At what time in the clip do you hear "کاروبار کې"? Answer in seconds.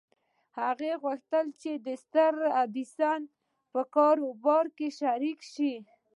3.95-4.87